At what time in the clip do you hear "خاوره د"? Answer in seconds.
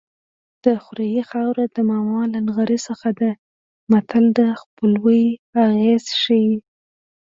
1.31-1.77